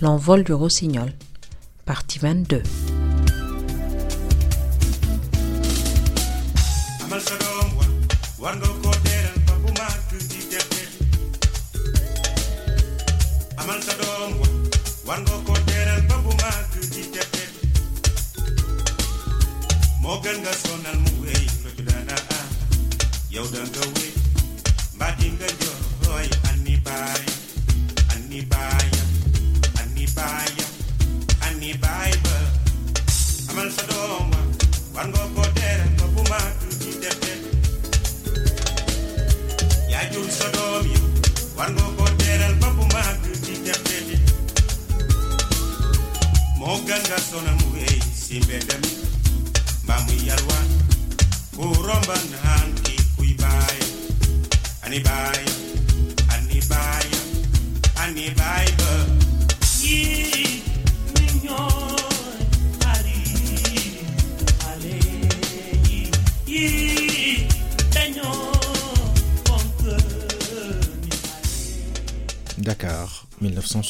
L'envol 0.00 0.44
du 0.44 0.52
rossignol, 0.52 1.12
partie 1.84 2.18
22. 2.18 2.62
amal 7.04 7.20
sa 7.22 7.36
doom 7.38 7.68
wa 7.78 7.86
war 8.42 8.54
nga 8.58 8.68
ko 8.82 8.90
teeral 9.06 9.38
ba 9.46 9.54
bu 9.62 9.70
màgg 9.78 10.10
di 10.30 10.40
def 10.50 10.66
texi 10.74 10.84
amal 13.62 13.80
sa 13.86 13.94
doom 14.00 14.32
wa 14.42 14.48
war 15.08 15.20
nga 15.24 15.36
ko 15.46 15.54
teeral 15.68 16.02
ba 16.10 16.16
bu 16.24 16.32
màgg 16.42 16.72
di 16.92 17.02
def 17.14 17.28
texi 17.30 17.62
moo 20.02 20.18
gën 20.24 20.36
nga 20.44 20.52
sonal 20.64 20.98
mu 21.04 21.12
wéy 21.24 21.44
lu 21.62 21.70
ci 21.76 21.82
dana 21.88 22.16
am 22.38 22.48
yow 23.34 23.46
da 23.54 23.62
nga 23.70 23.84
wéy 23.96 24.12
mbaa 24.98 25.12
di 25.18 25.26
nga 25.38 25.48
jooy 26.02 26.26
anni 26.50 26.74
baay 26.86 27.22
anni 28.14 28.40
baayam 28.50 28.95
anni 30.16 30.24
baayam 30.24 30.72
anni 31.46 31.70
baay 31.82 32.12
ba 32.24 32.36
amal 33.50 33.68
sa 33.76 33.84
doom 33.90 34.30
wa 34.32 34.40
war 34.94 35.06
nga 35.12 35.22
ko 35.34 35.42
teeral 35.56 35.92
ba 36.00 36.06
bu 36.14 36.22
màgg 36.30 36.60
di 36.80 36.90
def 37.02 37.16
texi 37.24 37.50
yaa 39.92 40.04
jur 40.12 40.28
sa 40.38 40.46
doom 40.54 40.66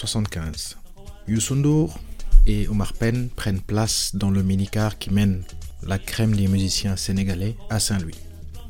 1975. 0.07 0.77
Youssou 1.29 1.57
N'Dour 1.57 1.99
et 2.47 2.69
Omar 2.69 2.93
Penn 2.93 3.29
prennent 3.35 3.61
place 3.61 4.13
dans 4.15 4.31
le 4.31 4.43
minicar 4.43 4.99
qui 4.99 5.11
mène 5.11 5.43
la 5.83 5.99
crème 5.99 6.35
des 6.35 6.47
musiciens 6.47 6.97
sénégalais 6.97 7.57
à 7.71 7.81
Saint-Louis. 7.81 8.15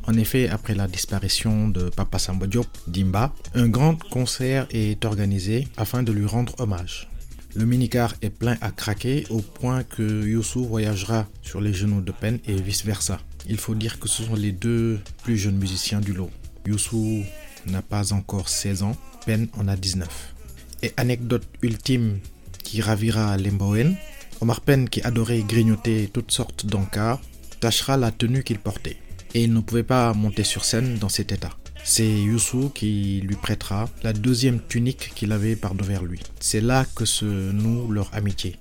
En 0.06 0.14
effet, 0.14 0.48
après 0.48 0.74
la 0.74 0.86
disparition 0.86 1.68
de 1.68 1.90
Papa 1.90 2.18
Samba 2.18 2.46
Diop 2.46 2.66
d'Imba, 2.86 3.34
un 3.54 3.68
grand 3.68 3.96
concert 4.08 4.66
est 4.70 5.04
organisé 5.04 5.68
afin 5.76 6.02
de 6.02 6.12
lui 6.12 6.26
rendre 6.26 6.54
hommage. 6.58 7.08
Le 7.54 7.66
minicar 7.66 8.14
est 8.22 8.30
plein 8.30 8.56
à 8.60 8.70
craquer 8.70 9.26
au 9.30 9.40
point 9.40 9.82
que 9.82 10.26
Youssou 10.26 10.64
voyagera 10.64 11.26
sur 11.42 11.60
les 11.60 11.74
genoux 11.74 12.00
de 12.00 12.12
Penn 12.12 12.38
et 12.46 12.54
vice-versa. 12.54 13.18
Il 13.48 13.58
faut 13.58 13.74
dire 13.74 13.98
que 13.98 14.08
ce 14.08 14.22
sont 14.22 14.34
les 14.34 14.52
deux 14.52 15.00
plus 15.22 15.36
jeunes 15.36 15.56
musiciens 15.56 16.00
du 16.00 16.12
lot. 16.12 16.30
Youssou 16.66 17.24
n'a 17.66 17.82
pas 17.82 18.12
encore 18.12 18.48
16 18.48 18.82
ans, 18.84 18.96
Penn 19.24 19.48
en 19.58 19.68
a 19.68 19.76
19. 19.76 20.35
Et 20.82 20.92
anecdote 20.96 21.46
ultime 21.62 22.18
qui 22.62 22.80
ravira 22.80 23.36
les 23.36 23.50
Mbowen, 23.50 23.96
Omar 24.40 24.60
Penn, 24.60 24.88
qui 24.88 25.00
adorait 25.02 25.42
grignoter 25.42 26.10
toutes 26.12 26.30
sortes 26.30 26.66
d'encarts, 26.66 27.20
tâchera 27.60 27.96
la 27.96 28.10
tenue 28.10 28.42
qu'il 28.42 28.58
portait. 28.58 28.96
Et 29.34 29.44
il 29.44 29.52
ne 29.52 29.60
pouvait 29.60 29.82
pas 29.82 30.12
monter 30.12 30.44
sur 30.44 30.64
scène 30.64 30.98
dans 30.98 31.08
cet 31.08 31.32
état. 31.32 31.50
C'est 31.84 32.20
Youssou 32.20 32.70
qui 32.74 33.20
lui 33.24 33.36
prêtera 33.36 33.88
la 34.02 34.12
deuxième 34.12 34.60
tunique 34.60 35.12
qu'il 35.14 35.30
avait 35.30 35.56
par-devers 35.56 36.02
lui. 36.02 36.20
C'est 36.40 36.60
là 36.60 36.84
que 36.96 37.04
se 37.04 37.24
noue 37.24 37.90
leur 37.92 38.12
amitié. 38.12 38.56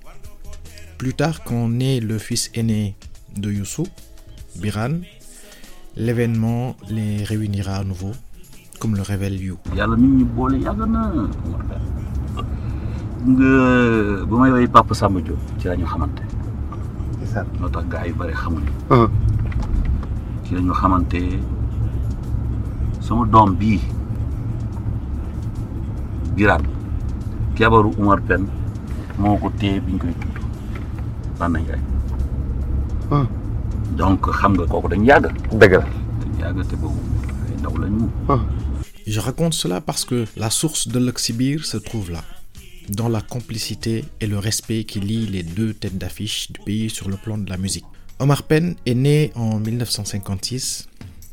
Plus 0.96 1.12
tard, 1.12 1.42
quand 1.44 1.68
naît 1.68 2.00
le 2.00 2.18
fils 2.18 2.50
aîné 2.54 2.94
de 3.36 3.50
Youssou, 3.50 3.86
Biran, 4.56 5.00
l'événement 5.96 6.76
les 6.88 7.24
réunira 7.24 7.76
à 7.76 7.84
nouveau, 7.84 8.12
comme 8.78 8.94
le 8.94 9.02
révèle 9.02 9.40
You. 9.40 9.58
Nga 13.34 14.24
bu 14.28 14.34
may 14.38 14.50
woy 14.52 14.66
Papa 14.68 14.94
Samba 14.94 15.20
Diop 15.20 15.38
ci 15.58 15.66
la 15.68 15.76
ñu 15.76 15.84
xamante. 15.86 16.22
Moo 17.60 17.68
tax 17.68 17.84
gars 17.88 18.06
yu 18.06 18.14
bëri 18.14 18.32
xamuñu. 18.32 18.72
Ci 20.44 20.54
la 20.54 20.60
ñu 20.60 20.72
xamante 20.72 21.20
sama 23.00 23.24
doom 23.26 23.54
bii 23.54 23.80
Birane 26.36 26.68
jabaru 27.56 27.90
Umar 27.98 28.20
Pen 28.22 28.46
moo 29.18 29.36
ko 29.38 29.50
téye 29.58 29.80
bi 29.80 29.92
ñu 29.92 29.98
koy 29.98 30.14
tudd 30.20 30.36
Banda 31.38 31.58
Ndiaye 31.60 31.80
donc 33.96 34.26
xam 34.38 34.52
nga 34.54 34.66
kooku 34.66 34.88
dañ 34.88 35.04
yàgg. 35.06 35.26
Dëgg 35.52 35.72
la. 35.80 35.86
Dañ 36.20 36.32
yàgg 36.40 36.66
te 36.68 36.76
boobu 36.76 37.00
ay 37.48 37.56
ndaw 37.58 37.74
la 37.78 37.88
ñu 37.88 38.08
Je 39.06 39.20
raconte 39.20 39.54
cela 39.54 39.80
parce 39.80 40.04
que 40.04 40.24
la 40.36 40.50
source 40.50 40.88
de 40.88 40.98
l'Oxybir 40.98 41.64
se 41.64 41.76
trouve 41.76 42.10
là, 42.10 42.22
dans 42.90 43.08
la 43.08 43.20
complicité 43.20 44.04
et 44.20 44.26
le 44.26 44.38
respect 44.38 44.84
qui 44.84 45.00
lie 45.00 45.26
les 45.26 45.42
deux 45.42 45.74
têtes 45.74 45.98
d'affiche 45.98 46.50
du 46.52 46.60
pays 46.60 46.90
sur 46.90 47.08
le 47.08 47.16
plan 47.16 47.38
de 47.38 47.48
la 47.50 47.56
musique. 47.56 47.84
Omar 48.18 48.44
Penn 48.44 48.76
est 48.86 48.94
né 48.94 49.32
en 49.34 49.58
1956 49.58 50.88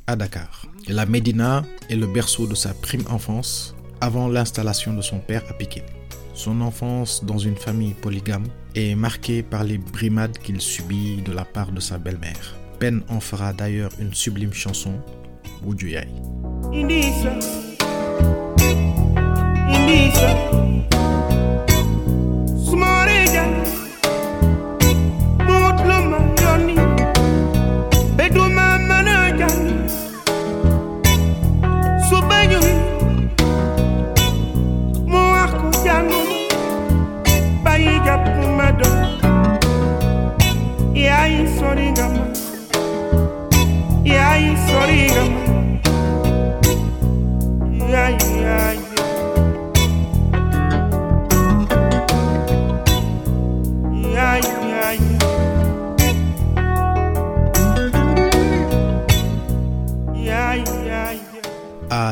à 0.08 0.16
Dakar. 0.16 0.68
La 0.88 1.06
Médina 1.06 1.64
est 1.90 1.96
le 1.96 2.08
berceau 2.08 2.46
de 2.48 2.56
sa 2.56 2.74
prime 2.74 3.06
enfance 3.10 3.76
avant 4.02 4.28
l'installation 4.28 4.94
de 4.94 5.02
son 5.02 5.20
père 5.20 5.44
à 5.50 5.54
Piquet. 5.54 5.86
Son 6.34 6.62
enfance 6.62 7.24
dans 7.24 7.38
une 7.38 7.56
famille 7.56 7.94
polygame 7.94 8.46
est 8.76 8.96
marquée 8.96 9.44
par 9.44 9.64
les 9.64 9.78
brimades 9.78 10.38
qu'il 10.40 10.60
subit 10.60 11.22
de 11.22 11.32
la 11.32 11.46
part 11.46 11.72
de 11.72 11.80
sa 11.80 11.98
belle-mère. 11.98 12.56
Penn 12.80 13.02
en 13.08 13.20
fera 13.20 13.54
d'ailleurs 13.54 13.92
une 14.00 14.14
sublime 14.14 14.54
chanson, 14.54 15.00
Boudjouyaï. 15.62 16.08
Lisa. 19.94 20.30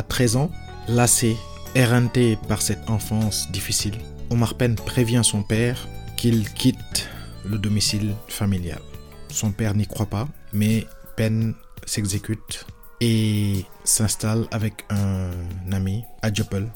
À 0.02 0.04
13 0.04 0.36
ans, 0.36 0.50
lassé, 0.88 1.38
éreinté 1.76 2.36
par 2.48 2.64
cette 2.64 2.90
enfance 2.90 3.52
difficile, 3.52 3.94
Omar 4.32 4.56
Penn 4.56 4.74
prévient 4.74 5.22
son 5.24 5.44
père 5.44 5.88
qu'il 6.18 6.52
quitte 6.52 7.08
le 7.46 7.60
domicile 7.60 8.16
familial. 8.28 8.82
Son 9.28 9.52
père 9.52 9.76
n'y 9.76 9.86
croit 9.86 10.08
pas, 10.08 10.28
mais 10.54 10.88
Penn 11.18 11.54
s'exécute 11.86 12.66
et 13.00 13.64
s'installe 13.84 14.48
avec 14.50 14.86
un 14.90 15.30
ami 15.72 16.04
à 16.24 16.32
Dieuppeul, 16.32 16.68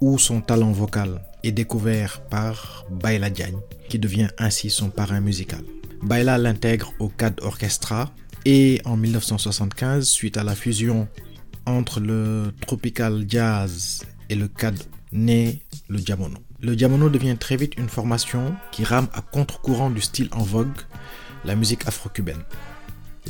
où 0.00 0.18
son 0.18 0.40
talent 0.40 0.72
vocal 0.72 1.20
est 1.42 1.52
découvert 1.52 2.22
par 2.22 2.86
Baila 2.90 3.28
Diagne, 3.28 3.60
qui 3.90 3.98
devient 3.98 4.28
ainsi 4.38 4.70
son 4.70 4.88
parrain 4.88 5.20
musical. 5.20 5.60
Baila 6.02 6.38
l'intègre 6.38 6.94
au 7.00 7.10
CAD 7.10 7.38
Orchestra 7.42 8.10
et 8.46 8.80
en 8.86 8.96
1975, 8.96 10.08
suite 10.08 10.38
à 10.38 10.42
la 10.42 10.54
fusion 10.54 11.06
entre 11.66 12.00
le 12.00 12.52
tropical 12.60 13.24
jazz 13.28 14.04
et 14.28 14.34
le 14.34 14.48
CAD, 14.48 14.78
naît 15.12 15.58
le 15.88 15.98
Diamono. 15.98 16.38
Le 16.60 16.76
Diamono 16.76 17.08
devient 17.08 17.36
très 17.38 17.56
vite 17.56 17.76
une 17.76 17.88
formation 17.88 18.54
qui 18.70 18.84
rame 18.84 19.08
à 19.12 19.20
contre-courant 19.20 19.90
du 19.90 20.00
style 20.00 20.28
en 20.32 20.42
vogue, 20.42 20.68
la 21.44 21.54
musique 21.56 21.86
afro-cubaine. 21.86 22.42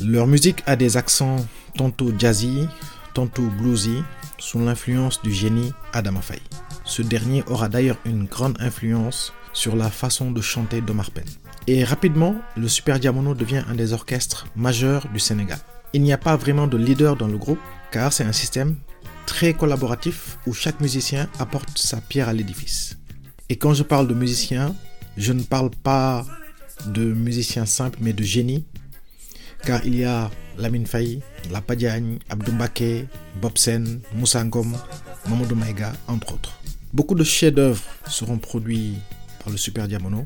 Leur 0.01 0.27
musique 0.27 0.63
a 0.65 0.75
des 0.75 0.97
accents 0.97 1.45
tantôt 1.75 2.11
jazzy, 2.17 2.67
tantôt 3.13 3.47
bluesy, 3.59 4.03
sous 4.37 4.59
l'influence 4.59 5.21
du 5.21 5.31
génie 5.31 5.71
Adama 5.93 6.21
Faye. 6.21 6.41
Ce 6.83 7.01
dernier 7.01 7.43
aura 7.47 7.69
d'ailleurs 7.69 7.99
une 8.05 8.25
grande 8.25 8.57
influence 8.59 9.33
sur 9.53 9.75
la 9.75 9.89
façon 9.89 10.31
de 10.31 10.41
chanter 10.41 10.81
d'Omar 10.81 11.11
Penn. 11.11 11.25
Et 11.67 11.83
rapidement, 11.83 12.35
le 12.57 12.67
Super 12.67 12.99
Diamono 12.99 13.35
devient 13.35 13.63
un 13.69 13.75
des 13.75 13.93
orchestres 13.93 14.47
majeurs 14.55 15.07
du 15.13 15.19
Sénégal. 15.19 15.59
Il 15.93 16.01
n'y 16.01 16.11
a 16.11 16.17
pas 16.17 16.35
vraiment 16.35 16.67
de 16.67 16.77
leader 16.77 17.15
dans 17.15 17.27
le 17.27 17.37
groupe, 17.37 17.59
car 17.93 18.11
c'est 18.11 18.23
un 18.23 18.33
système 18.33 18.75
très 19.27 19.53
collaboratif 19.53 20.39
où 20.47 20.53
chaque 20.53 20.81
musicien 20.81 21.29
apporte 21.37 21.77
sa 21.77 22.01
pierre 22.01 22.27
à 22.27 22.33
l'édifice. 22.33 22.97
Et 23.49 23.55
quand 23.55 23.75
je 23.75 23.83
parle 23.83 24.07
de 24.07 24.15
musiciens, 24.15 24.75
je 25.15 25.31
ne 25.31 25.43
parle 25.43 25.69
pas 25.69 26.25
de 26.87 27.03
musiciens 27.03 27.67
simples, 27.67 27.99
mais 28.01 28.11
de 28.11 28.23
génies. 28.23 28.65
Car 29.63 29.85
il 29.85 29.95
y 29.95 30.05
a 30.05 30.31
Lamine 30.57 30.87
Faye, 30.87 31.21
Lapa 31.51 31.75
Diagne, 31.75 32.17
Abdou 32.29 32.53
Mbaké, 32.53 33.05
Bob 33.39 33.59
Sen, 33.59 34.01
Moussa 34.15 34.43
Ngom, 34.43 34.73
Mamadou 35.29 35.55
Maïga, 35.55 35.93
entre 36.07 36.33
autres. 36.33 36.59
Beaucoup 36.93 37.15
de 37.15 37.23
chefs-d'œuvre 37.23 37.83
seront 38.07 38.39
produits 38.39 38.95
par 39.43 39.51
le 39.51 39.57
Super 39.57 39.87
Diamono 39.87 40.25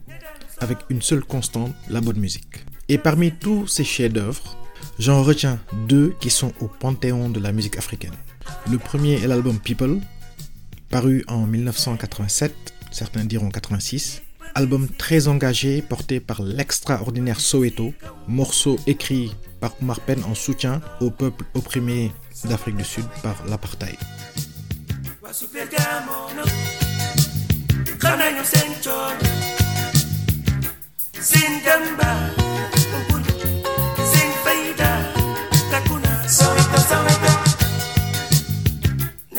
avec 0.60 0.78
une 0.90 1.02
seule 1.02 1.24
constante, 1.24 1.76
la 1.90 2.00
bonne 2.00 2.18
musique. 2.18 2.64
Et 2.88 2.98
parmi 2.98 3.34
tous 3.34 3.68
ces 3.68 3.84
chefs-d'œuvre, 3.84 4.58
j'en 5.00 5.24
retiens 5.24 5.60
deux 5.88 6.16
qui 6.20 6.30
sont 6.30 6.54
au 6.60 6.68
panthéon 6.68 7.30
de 7.30 7.40
la 7.40 7.52
musique 7.52 7.78
africaine. 7.78 8.14
Le 8.70 8.78
premier 8.78 9.14
est 9.14 9.28
l'album 9.28 9.60
People, 9.60 10.00
paru 10.90 11.24
en 11.28 11.46
1987, 11.46 12.54
certains 12.92 13.26
diront 13.26 13.50
86. 13.50 14.22
Album 14.56 14.88
très 14.98 15.28
engagé 15.28 15.82
porté 15.82 16.20
par 16.20 16.42
l'extraordinaire 16.42 17.40
Soweto, 17.40 17.94
morceau 18.28 18.78
écrit 18.88 19.36
par 19.60 19.76
Omar 19.82 20.00
Penn 20.00 20.24
en 20.24 20.36
soutien 20.36 20.82
au 21.02 21.12
peuple 21.12 21.46
opprimé 21.54 22.12
d'Afrique 22.46 22.78
du 22.78 22.84
Sud 22.84 23.06
par 23.22 23.36
l'apartheid. 23.48 23.98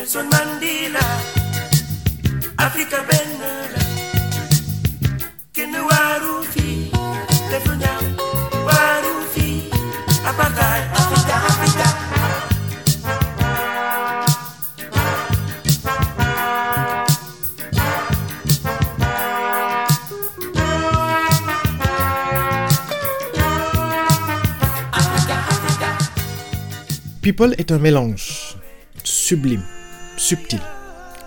Nelson 0.08 0.28
Mandela 0.32 1.04
Afrika 2.56 2.96
benn 3.08 3.32
la 3.72 3.82
kenn 5.52 5.74
waaru 5.88 6.36
fi 6.52 6.68
def 7.50 7.64
lu 7.68 7.74
ñaaw 7.82 8.04
waaru 8.68 9.12
fi 9.34 9.46
apartheid 10.30 10.84
Afrika 11.00 11.34
Afrika 11.50 11.86
People 27.22 27.54
est 27.58 27.70
un 27.72 27.78
mélange 27.78 28.56
sublime, 29.04 29.62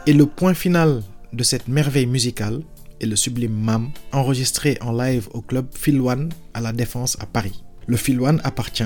Et 0.06 0.14
le 0.14 0.28
point 0.28 0.54
final 0.54 1.02
de 1.34 1.44
cette 1.44 1.68
merveille 1.68 2.06
musicale 2.06 2.62
est 3.00 3.08
le 3.08 3.16
sublime 3.16 3.54
Mam, 3.54 3.90
enregistré 4.12 4.78
en 4.80 4.92
live 4.92 5.28
au 5.34 5.42
club 5.42 5.66
Phil 5.74 6.00
One 6.02 6.30
à 6.54 6.62
la 6.62 6.72
Défense 6.72 7.18
à 7.20 7.26
Paris. 7.26 7.64
Le 7.88 7.98
Phil 7.98 8.22
One 8.22 8.40
appartient 8.44 8.84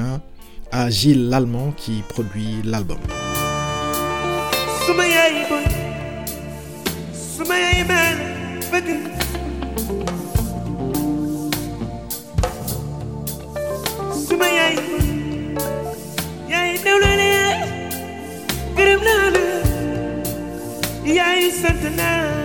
à 0.71 0.89
Gilles 0.89 1.27
Lallemand 1.27 1.73
qui 1.75 2.01
produit 2.07 2.61
l'album. 2.63 2.99
Sentinel. 21.65 22.44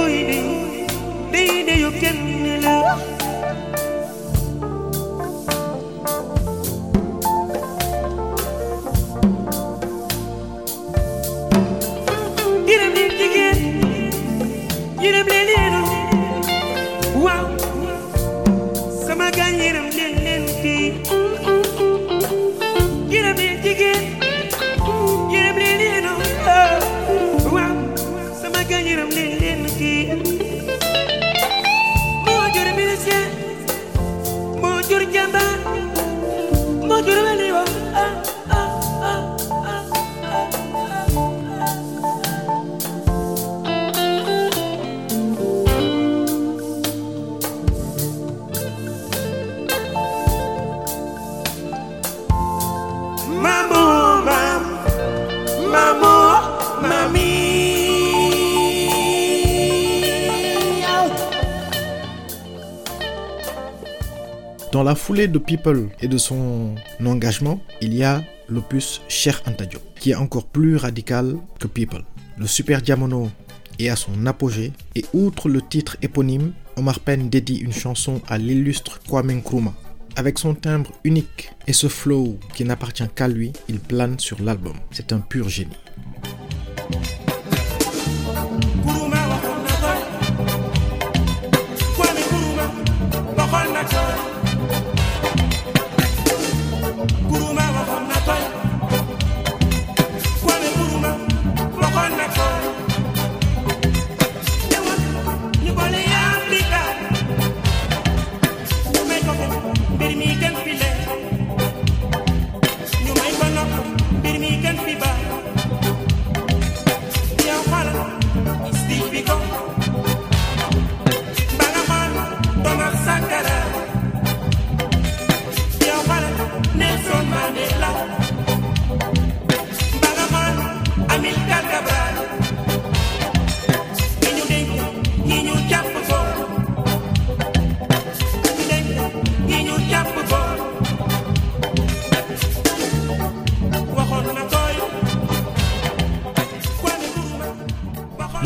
Dans 64.81 64.89
la 64.89 64.95
foulée 64.95 65.27
de 65.27 65.37
People 65.37 65.89
et 66.01 66.07
de 66.07 66.17
son 66.17 66.73
engagement, 67.05 67.61
il 67.81 67.93
y 67.93 68.03
a 68.03 68.23
l'opus 68.49 69.03
Cher 69.07 69.39
Anta 69.45 69.67
Diop, 69.67 69.83
qui 69.99 70.09
est 70.09 70.15
encore 70.15 70.47
plus 70.47 70.75
radical 70.75 71.37
que 71.59 71.67
People. 71.67 72.01
Le 72.39 72.47
Super 72.47 72.81
Diamono 72.81 73.29
est 73.77 73.89
à 73.89 73.95
son 73.95 74.25
apogée 74.25 74.73
et 74.95 75.05
outre 75.13 75.49
le 75.49 75.61
titre 75.61 75.97
éponyme, 76.01 76.53
Omar 76.77 76.99
Penn 76.99 77.29
dédie 77.29 77.57
une 77.57 77.73
chanson 77.73 78.23
à 78.27 78.39
l'illustre 78.39 78.99
Kwame 79.07 79.31
Nkrumah. 79.33 79.75
Avec 80.15 80.39
son 80.39 80.55
timbre 80.55 80.91
unique 81.03 81.51
et 81.67 81.73
ce 81.73 81.85
flow 81.85 82.39
qui 82.55 82.65
n'appartient 82.65 83.07
qu'à 83.15 83.27
lui, 83.27 83.53
il 83.69 83.79
plane 83.79 84.17
sur 84.17 84.41
l'album. 84.41 84.77
C'est 84.89 85.13
un 85.13 85.19
pur 85.19 85.47
génie. 85.47 85.77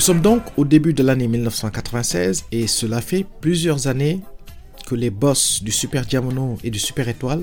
Sommes 0.05 0.21
donc 0.21 0.43
au 0.55 0.65
début 0.65 0.93
de 0.93 1.01
l'année 1.01 1.27
1996 1.27 2.45
et 2.51 2.67
cela 2.67 3.01
fait 3.01 3.25
plusieurs 3.41 3.87
années 3.87 4.21
que 4.85 4.93
les 4.93 5.09
boss 5.09 5.63
du 5.63 5.71
Super 5.71 6.05
Diamono 6.05 6.59
et 6.63 6.69
du 6.69 6.77
Super 6.77 7.09
Étoile 7.09 7.41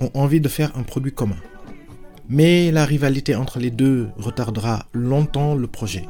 ont 0.00 0.10
envie 0.14 0.40
de 0.40 0.48
faire 0.48 0.74
un 0.78 0.84
produit 0.84 1.12
commun. 1.12 1.36
Mais 2.30 2.72
la 2.72 2.86
rivalité 2.86 3.34
entre 3.34 3.58
les 3.58 3.70
deux 3.70 4.08
retardera 4.16 4.86
longtemps 4.94 5.54
le 5.54 5.66
projet. 5.66 6.06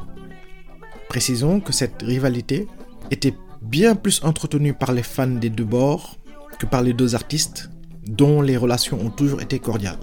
Précisons 1.09 1.59
que 1.59 1.73
cette 1.73 2.01
rivalité 2.01 2.69
était 3.11 3.35
bien 3.61 3.97
plus 3.97 4.23
entretenue 4.23 4.73
par 4.73 4.93
les 4.93 5.03
fans 5.03 5.27
des 5.27 5.51
deux 5.51 5.65
bords 5.65 6.17
que 6.61 6.67
par 6.67 6.83
les 6.83 6.93
deux 6.93 7.17
artistes, 7.17 7.71
dont 8.07 8.41
les 8.41 8.57
relations 8.57 9.01
ont 9.01 9.11
toujours 9.11 9.43
été 9.43 9.59
cordiales. 9.59 9.99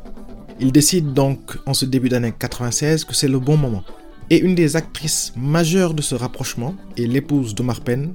Ils 0.60 0.74
décident 0.74 1.14
donc 1.14 1.58
en 1.66 1.74
ce 1.74 1.86
début 1.86 2.10
d'année 2.10 2.34
96 2.38 3.06
que 3.06 3.16
c'est 3.16 3.30
le 3.30 3.40
bon 3.40 3.56
moment. 3.56 3.86
Et 4.30 4.40
une 4.40 4.56
des 4.56 4.76
actrices 4.76 5.34
majeures 5.36 5.94
de 5.94 6.02
ce 6.02 6.16
rapprochement 6.16 6.76
est 6.98 7.06
l'épouse 7.06 7.54
d'Omar 7.56 7.82
Penn, 7.82 8.14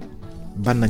Banna 0.56 0.88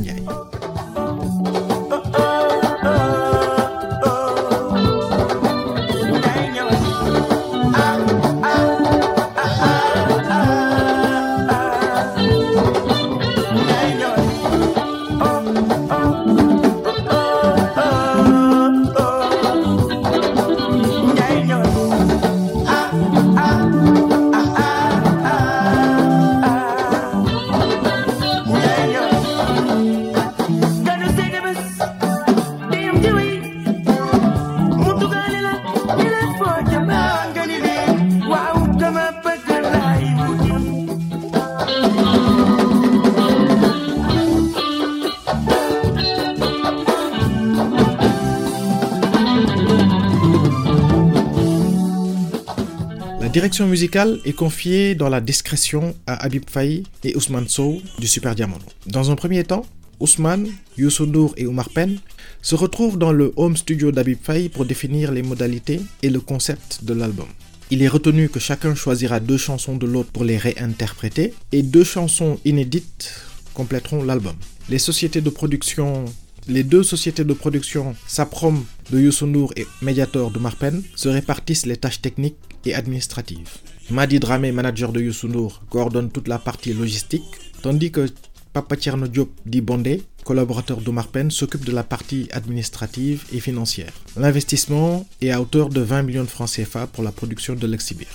direction 53.49 53.65
musicale 53.65 54.19
est 54.25 54.33
confiée 54.33 54.93
dans 54.93 55.09
la 55.09 55.21
discrétion 55.21 55.95
à 56.05 56.23
Habib 56.23 56.43
Faye 56.47 56.83
et 57.03 57.15
Ousmane 57.15 57.47
Sow 57.47 57.81
du 57.97 58.05
Super 58.05 58.35
Diamono. 58.35 58.63
Dans 58.85 59.09
un 59.09 59.15
premier 59.15 59.43
temps, 59.43 59.65
Ousmane, 59.99 60.49
Youssou 60.77 61.33
et 61.35 61.47
Omar 61.47 61.69
Penn 61.69 61.97
se 62.43 62.53
retrouvent 62.53 62.99
dans 62.99 63.11
le 63.11 63.33
home 63.37 63.57
studio 63.57 63.91
d'Habib 63.91 64.19
Faye 64.21 64.49
pour 64.49 64.65
définir 64.65 65.11
les 65.11 65.23
modalités 65.23 65.81
et 66.03 66.11
le 66.11 66.19
concept 66.19 66.83
de 66.83 66.93
l'album. 66.93 67.25
Il 67.71 67.81
est 67.81 67.87
retenu 67.87 68.29
que 68.29 68.39
chacun 68.39 68.75
choisira 68.75 69.19
deux 69.19 69.37
chansons 69.39 69.77
de 69.77 69.87
l'autre 69.87 70.11
pour 70.11 70.25
les 70.25 70.37
réinterpréter 70.37 71.33
et 71.51 71.63
deux 71.63 71.83
chansons 71.83 72.39
inédites 72.45 73.15
compléteront 73.55 74.03
l'album. 74.03 74.35
Les 74.69 74.77
sociétés 74.77 75.21
de 75.21 75.29
production 75.31 76.05
les 76.49 76.63
deux 76.63 76.81
sociétés 76.81 77.23
de 77.23 77.33
production 77.33 77.95
Saprom 78.07 78.65
de 78.91 78.99
Youssou 78.99 79.49
et 79.55 79.67
Mediator 79.83 80.31
de 80.31 80.39
Marpen 80.39 80.81
se 80.95 81.07
répartissent 81.07 81.67
les 81.67 81.77
tâches 81.77 82.01
techniques 82.01 82.37
et 82.65 82.73
administratives. 82.73 83.57
Madi 83.91 84.19
Dramé, 84.19 84.51
manager 84.51 84.91
de 84.91 84.99
Youssou 84.99 85.51
coordonne 85.69 86.09
toute 86.09 86.27
la 86.27 86.39
partie 86.39 86.73
logistique, 86.73 87.23
tandis 87.61 87.91
que 87.91 88.07
Papa 88.51 88.75
Tierno 88.75 89.07
Diop 89.07 89.29
dit 89.45 89.61
Bondé, 89.61 90.01
collaborateur 90.23 90.81
d'Omar 90.81 91.07
Penn, 91.09 91.29
s'occupe 91.29 91.63
de 91.63 91.71
la 91.71 91.83
partie 91.83 92.27
administrative 92.31 93.25
et 93.31 93.39
financière. 93.39 93.93
L'investissement 94.17 95.05
est 95.21 95.29
à 95.29 95.39
hauteur 95.39 95.69
de 95.69 95.81
20 95.81 96.01
millions 96.01 96.23
de 96.23 96.29
francs 96.29 96.49
CFA 96.49 96.87
pour 96.87 97.03
la 97.03 97.11
production 97.11 97.53
de 97.53 97.67
l'Exhibir. 97.67 98.07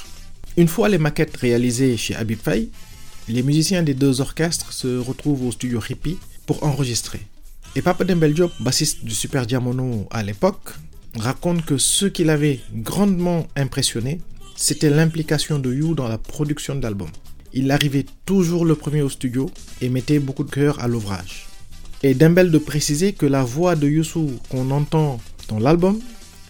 Une 0.57 0.69
fois 0.69 0.88
les 0.88 0.99
maquettes 0.99 1.37
réalisées 1.37 1.97
chez 1.97 2.17
Habib 2.17 2.41
les 3.29 3.43
musiciens 3.43 3.85
des 3.85 3.95
deux 3.95 4.21
orchestres 4.21 4.73
se 4.73 4.99
retrouvent 4.99 5.47
au 5.47 5.53
studio 5.53 5.81
Hippie 5.88 6.19
pour 6.47 6.62
enregistrer. 6.64 7.21
Et 7.76 7.83
Papa 7.83 8.04
Dembel 8.04 8.35
bassiste 8.61 9.04
du 9.04 9.12
Super 9.12 9.47
Diamono 9.47 10.07
à 10.12 10.23
l'époque, 10.23 10.71
raconte 11.19 11.64
que 11.64 11.76
ce 11.76 12.07
qui 12.07 12.23
l'avait 12.23 12.61
grandement 12.73 13.49
impressionné, 13.57 14.21
c'était 14.54 14.90
l'implication 14.90 15.59
de 15.59 15.75
You 15.75 15.97
dans 15.97 16.07
la 16.07 16.16
production 16.19 16.76
de 16.76 16.83
l'album. 16.83 17.09
Il 17.52 17.73
arrivait 17.73 18.07
toujours 18.26 18.64
le 18.64 18.76
premier 18.76 19.02
au 19.02 19.09
studio 19.09 19.50
et 19.81 19.88
mettait 19.88 20.21
beaucoup 20.21 20.45
de 20.45 20.52
cœur 20.52 20.78
à 20.78 20.87
l'ouvrage. 20.87 21.47
Et 22.04 22.14
Dembel 22.14 22.52
de 22.52 22.59
préciser 22.59 23.12
que 23.12 23.26
la 23.26 23.43
voix 23.43 23.75
de 23.75 23.88
Youssou 23.88 24.31
qu'on 24.50 24.71
entend 24.71 25.21
dans 25.49 25.59
l'album 25.59 25.99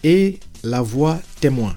est 0.03 0.39
la 0.63 0.83
voix 0.83 1.19
témoin. 1.41 1.75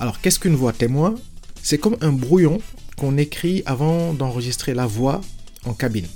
Alors 0.00 0.20
qu'est-ce 0.20 0.40
qu'une 0.40 0.56
voix 0.56 0.72
témoin? 0.72 1.14
C'est 1.62 1.78
comme 1.78 1.96
un 2.00 2.12
brouillon 2.12 2.60
qu'on 2.96 3.16
écrit 3.16 3.62
avant 3.64 4.12
d'enregistrer 4.12 4.74
la 4.74 4.86
voix 4.86 5.20
en 5.64 5.72
cabine. 5.72 6.06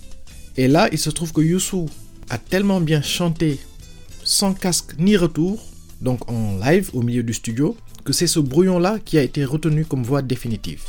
Et 0.57 0.67
là, 0.67 0.89
il 0.91 0.99
se 0.99 1.11
trouve 1.11 1.33
que 1.33 1.41
Youssou 1.41 1.89
a 2.31 2.39
tellement 2.39 2.81
bien 2.81 3.03
chanté 3.03 3.59
sans 4.25 4.55
casque 4.55 4.95
ni 4.99 5.17
retour, 5.17 5.63
donc 6.01 6.31
en 6.31 6.59
live 6.59 6.91
au 6.93 7.03
milieu 7.03 7.23
du 7.23 7.35
studio, 7.35 7.77
que 8.05 8.13
c'est 8.13 8.27
ce 8.27 8.41
brouillon-là 8.41 8.99
qui 9.05 9.19
a 9.19 9.23
été 9.23 9.45
retenu 9.45 9.85
comme 9.85 10.03
voix 10.03 10.23
définitive. 10.23 10.83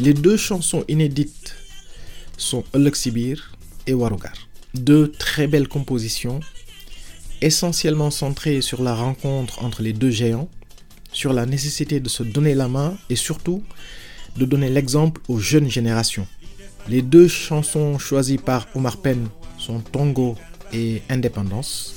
Les 0.00 0.14
deux 0.14 0.38
chansons 0.38 0.82
inédites 0.88 1.54
sont 2.38 2.64
Ëllëg 2.74 2.94
si 2.94 3.10
biir 3.10 3.52
et 3.86 3.92
Warugar. 3.92 4.32
deux 4.72 5.12
très 5.12 5.46
belles 5.46 5.68
compositions, 5.68 6.40
essentiellement 7.42 8.10
centrées 8.10 8.62
sur 8.62 8.82
la 8.82 8.94
rencontre 8.94 9.62
entre 9.62 9.82
les 9.82 9.92
deux 9.92 10.10
géants, 10.10 10.48
sur 11.12 11.34
la 11.34 11.44
nécessité 11.44 12.00
de 12.00 12.08
se 12.08 12.22
donner 12.22 12.54
la 12.54 12.66
main 12.66 12.96
et 13.10 13.16
surtout 13.16 13.62
de 14.38 14.46
donner 14.46 14.70
l'exemple 14.70 15.20
aux 15.28 15.38
jeunes 15.38 15.70
générations. 15.70 16.26
Les 16.88 17.02
deux 17.02 17.28
chansons 17.28 17.98
choisies 17.98 18.38
par 18.38 18.68
Omar 18.74 18.96
Penn 19.02 19.28
sont 19.58 19.80
Tongo 19.80 20.34
et 20.72 21.02
Indépendance. 21.10 21.94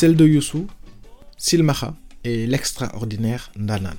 Celle 0.00 0.16
de 0.16 0.26
Youssou, 0.26 0.66
Silmaha 1.36 1.94
et 2.24 2.46
l'extraordinaire 2.46 3.52
Ndanan. 3.54 3.98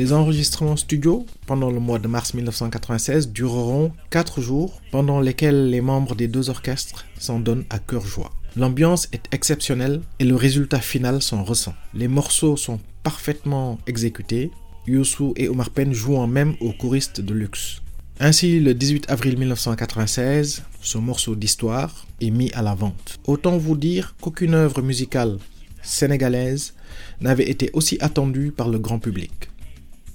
Les 0.00 0.14
enregistrements 0.14 0.78
studio 0.78 1.26
pendant 1.44 1.70
le 1.70 1.78
mois 1.78 1.98
de 1.98 2.08
mars 2.08 2.32
1996 2.32 3.32
dureront 3.32 3.92
4 4.08 4.40
jours 4.40 4.80
pendant 4.90 5.20
lesquels 5.20 5.68
les 5.68 5.82
membres 5.82 6.14
des 6.14 6.26
deux 6.26 6.48
orchestres 6.48 7.04
s'en 7.18 7.38
donnent 7.38 7.66
à 7.68 7.78
cœur 7.78 8.06
joie. 8.06 8.30
L'ambiance 8.56 9.08
est 9.12 9.24
exceptionnelle 9.30 10.00
et 10.18 10.24
le 10.24 10.36
résultat 10.36 10.80
final 10.80 11.20
s'en 11.20 11.44
ressent. 11.44 11.74
Les 11.92 12.08
morceaux 12.08 12.56
sont 12.56 12.80
parfaitement 13.02 13.76
exécutés. 13.86 14.50
Youssou 14.86 15.34
et 15.36 15.50
Omar 15.50 15.68
Penn 15.68 15.92
jouant 15.92 16.26
même 16.26 16.54
aux 16.62 16.72
choristes 16.72 17.20
de 17.20 17.34
luxe. 17.34 17.82
Ainsi, 18.20 18.58
le 18.58 18.72
18 18.72 19.10
avril 19.10 19.36
1996, 19.36 20.62
ce 20.80 20.96
morceau 20.96 21.34
d'histoire 21.34 22.06
est 22.22 22.30
mis 22.30 22.50
à 22.52 22.62
la 22.62 22.74
vente. 22.74 23.20
Autant 23.26 23.58
vous 23.58 23.76
dire 23.76 24.14
qu'aucune 24.22 24.54
œuvre 24.54 24.80
musicale 24.80 25.36
sénégalaise 25.82 26.72
n'avait 27.20 27.50
été 27.50 27.68
aussi 27.74 27.98
attendue 28.00 28.50
par 28.50 28.70
le 28.70 28.78
grand 28.78 28.98
public 28.98 29.50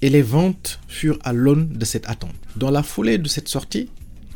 et 0.02 0.10
les 0.10 0.22
ventes 0.22 0.80
furent 0.88 1.18
à 1.24 1.32
l'aune 1.32 1.68
de 1.68 1.84
cette 1.84 2.08
attente. 2.08 2.34
Dans 2.56 2.70
la 2.70 2.82
foulée 2.82 3.18
de 3.18 3.28
cette 3.28 3.48
sortie, 3.48 3.88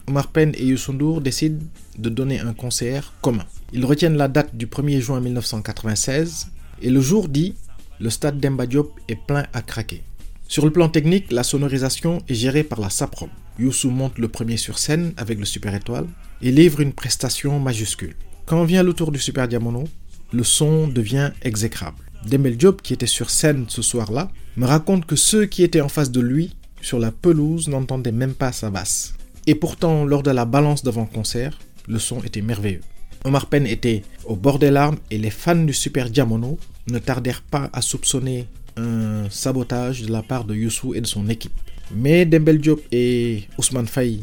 Omar 0.06 0.28
Penn 0.28 0.52
et 0.56 0.66
Youssou 0.66 1.20
décident 1.20 1.64
de 1.98 2.08
donner 2.08 2.40
un 2.40 2.52
concert 2.52 3.12
commun. 3.20 3.44
Ils 3.72 3.84
retiennent 3.84 4.16
la 4.16 4.28
date 4.28 4.56
du 4.56 4.66
1er 4.66 5.00
juin 5.00 5.20
1996 5.20 6.48
et 6.82 6.90
le 6.90 7.00
jour 7.00 7.28
dit, 7.28 7.54
le 8.00 8.10
stade 8.10 8.40
d'Emba 8.40 8.66
Diop 8.66 8.98
est 9.08 9.14
plein 9.26 9.46
à 9.52 9.62
craquer. 9.62 10.02
Sur 10.48 10.64
le 10.64 10.72
plan 10.72 10.88
technique, 10.88 11.30
la 11.30 11.44
sonorisation 11.44 12.22
est 12.28 12.34
gérée 12.34 12.64
par 12.64 12.80
la 12.80 12.90
SAPROM. 12.90 13.30
Youssou 13.58 13.90
monte 13.90 14.18
le 14.18 14.28
premier 14.28 14.56
sur 14.56 14.78
scène 14.78 15.12
avec 15.16 15.38
le 15.38 15.44
Super 15.44 15.74
Étoile 15.74 16.06
et 16.42 16.50
livre 16.50 16.80
une 16.80 16.92
prestation 16.92 17.60
majuscule. 17.60 18.16
Quand 18.46 18.64
vient 18.64 18.82
le 18.82 18.94
tour 18.94 19.12
du 19.12 19.20
Super 19.20 19.46
Diamono, 19.46 19.84
le 20.32 20.42
son 20.42 20.88
devient 20.88 21.30
exécrable. 21.42 22.09
Dembel 22.26 22.56
Diop, 22.56 22.82
qui 22.82 22.92
était 22.92 23.06
sur 23.06 23.30
scène 23.30 23.66
ce 23.68 23.82
soir-là, 23.82 24.30
me 24.56 24.66
raconte 24.66 25.06
que 25.06 25.16
ceux 25.16 25.46
qui 25.46 25.62
étaient 25.62 25.80
en 25.80 25.88
face 25.88 26.10
de 26.10 26.20
lui, 26.20 26.56
sur 26.82 26.98
la 26.98 27.12
pelouse, 27.12 27.68
n'entendaient 27.68 28.12
même 28.12 28.34
pas 28.34 28.52
sa 28.52 28.70
basse. 28.70 29.14
Et 29.46 29.54
pourtant, 29.54 30.04
lors 30.04 30.22
de 30.22 30.30
la 30.30 30.44
balance 30.44 30.82
d'avant-concert, 30.82 31.58
le 31.88 31.98
son 31.98 32.22
était 32.22 32.42
merveilleux. 32.42 32.82
Omar 33.24 33.46
Penn 33.46 33.66
était 33.66 34.02
au 34.24 34.36
bord 34.36 34.58
des 34.58 34.70
larmes 34.70 34.96
et 35.10 35.18
les 35.18 35.30
fans 35.30 35.54
du 35.56 35.72
Super 35.72 36.08
Diamono 36.08 36.58
ne 36.88 36.98
tardèrent 36.98 37.42
pas 37.42 37.68
à 37.72 37.82
soupçonner 37.82 38.46
un 38.76 39.28
sabotage 39.28 40.02
de 40.02 40.12
la 40.12 40.22
part 40.22 40.44
de 40.44 40.54
Youssou 40.54 40.94
et 40.94 41.00
de 41.00 41.06
son 41.06 41.28
équipe. 41.28 41.52
Mais 41.94 42.24
Dembel 42.24 42.60
Diop 42.60 42.80
et 42.92 43.44
Ousmane 43.58 43.88
Faye, 43.88 44.22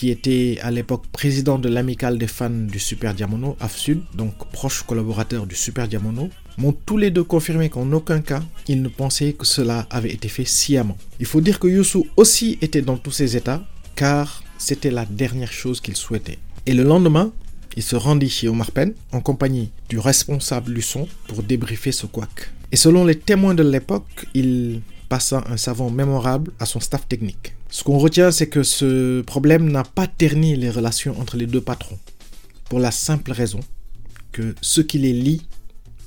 qui 0.00 0.08
était 0.08 0.56
à 0.62 0.70
l'époque 0.70 1.04
président 1.12 1.58
de 1.58 1.68
l'amicale 1.68 2.16
des 2.16 2.26
fans 2.26 2.48
du 2.48 2.78
Super 2.78 3.12
Diamono, 3.12 3.58
AFSUD, 3.60 4.00
donc 4.14 4.32
proche 4.50 4.82
collaborateur 4.82 5.46
du 5.46 5.54
Super 5.54 5.88
Diamono, 5.88 6.30
m'ont 6.56 6.72
tous 6.72 6.96
les 6.96 7.10
deux 7.10 7.22
confirmé 7.22 7.68
qu'en 7.68 7.92
aucun 7.92 8.22
cas 8.22 8.42
ils 8.66 8.80
ne 8.80 8.88
pensaient 8.88 9.34
que 9.34 9.44
cela 9.44 9.86
avait 9.90 10.10
été 10.10 10.28
fait 10.28 10.46
sciemment. 10.46 10.96
Il 11.18 11.26
faut 11.26 11.42
dire 11.42 11.58
que 11.58 11.68
Youssou 11.68 12.06
aussi 12.16 12.56
était 12.62 12.80
dans 12.80 12.96
tous 12.96 13.10
ces 13.10 13.36
états, 13.36 13.62
car 13.94 14.42
c'était 14.56 14.90
la 14.90 15.04
dernière 15.04 15.52
chose 15.52 15.82
qu'il 15.82 15.96
souhaitait. 15.96 16.38
Et 16.64 16.72
le 16.72 16.82
lendemain, 16.82 17.30
il 17.76 17.82
se 17.82 17.94
rendit 17.94 18.30
chez 18.30 18.48
Omar 18.48 18.70
Penn 18.70 18.94
en 19.12 19.20
compagnie 19.20 19.68
du 19.90 19.98
responsable 19.98 20.72
du 20.72 20.80
son 20.80 21.08
pour 21.28 21.42
débriefer 21.42 21.92
ce 21.92 22.06
couac. 22.06 22.50
Et 22.72 22.76
selon 22.76 23.04
les 23.04 23.16
témoins 23.16 23.54
de 23.54 23.64
l'époque, 23.64 24.24
il 24.32 24.80
passa 25.10 25.42
un 25.48 25.56
savant 25.56 25.90
mémorable 25.90 26.52
à 26.60 26.66
son 26.66 26.78
staff 26.80 27.06
technique. 27.06 27.54
Ce 27.68 27.82
qu'on 27.82 27.98
retient, 27.98 28.30
c'est 28.30 28.48
que 28.48 28.62
ce 28.62 29.20
problème 29.22 29.70
n'a 29.70 29.82
pas 29.82 30.06
terni 30.06 30.56
les 30.56 30.70
relations 30.70 31.20
entre 31.20 31.36
les 31.36 31.46
deux 31.46 31.60
patrons, 31.60 31.98
pour 32.68 32.78
la 32.78 32.92
simple 32.92 33.32
raison 33.32 33.60
que 34.30 34.54
ce 34.62 34.80
qui 34.80 34.98
les 34.98 35.12
lie 35.12 35.42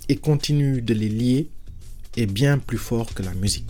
et 0.07 0.15
continue 0.15 0.81
de 0.81 0.93
les 0.93 1.09
lier 1.09 1.49
est 2.15 2.25
bien 2.25 2.57
plus 2.57 2.77
fort 2.77 3.13
que 3.13 3.21
la 3.23 3.33
musique. 3.33 3.69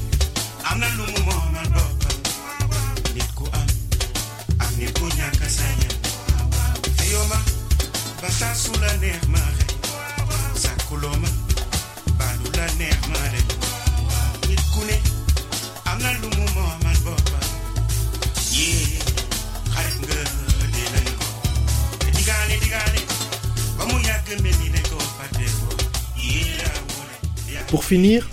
Pour 27.71 27.85
finir, 27.85 28.29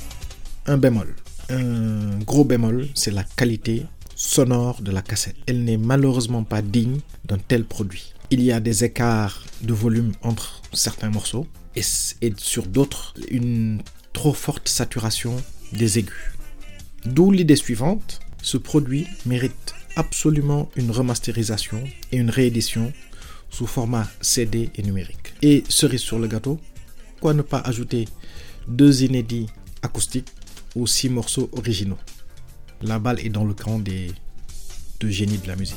un 0.66 0.76
bémol. 0.76 1.14
Un 1.50 2.18
gros 2.18 2.44
bémol, 2.44 2.88
c'est 2.94 3.10
la 3.10 3.24
qualité 3.24 3.86
sonore 4.14 4.82
de 4.82 4.90
la 4.90 5.00
cassette. 5.00 5.36
Elle 5.46 5.64
n'est 5.64 5.78
malheureusement 5.78 6.44
pas 6.44 6.60
digne 6.60 6.98
d'un 7.24 7.38
tel 7.38 7.64
produit. 7.64 8.12
Il 8.30 8.42
y 8.42 8.52
a 8.52 8.60
des 8.60 8.84
écarts 8.84 9.44
de 9.62 9.72
volume 9.72 10.12
entre 10.22 10.60
certains 10.74 11.08
morceaux 11.08 11.46
et, 11.74 11.82
sur 12.36 12.66
d'autres, 12.66 13.14
une 13.30 13.80
trop 14.12 14.34
forte 14.34 14.68
saturation 14.68 15.36
des 15.72 15.98
aigus. 15.98 16.32
D'où 17.06 17.30
l'idée 17.30 17.56
suivante, 17.56 18.20
ce 18.42 18.58
produit 18.58 19.06
mérite 19.24 19.74
absolument 19.96 20.68
une 20.76 20.90
remasterisation 20.90 21.82
et 22.12 22.18
une 22.18 22.30
réédition 22.30 22.92
sous 23.48 23.66
format 23.66 24.06
CD 24.20 24.70
et 24.76 24.82
numérique. 24.82 25.34
Et 25.40 25.64
cerise 25.68 26.00
sur 26.00 26.18
le 26.18 26.26
gâteau, 26.26 26.58
pourquoi 27.12 27.32
ne 27.32 27.42
pas 27.42 27.60
ajouter 27.60 28.06
deux 28.66 29.02
inédits 29.02 29.46
acoustiques 29.82 30.28
six 30.86 31.08
morceaux 31.08 31.48
originaux 31.52 31.98
La 32.82 32.98
balle 32.98 33.20
est 33.20 33.28
dans 33.30 33.44
le 33.44 33.54
camp 33.54 33.78
des 33.78 34.12
deux 35.00 35.10
génies 35.10 35.38
de 35.38 35.48
la 35.48 35.56
musique. 35.56 35.76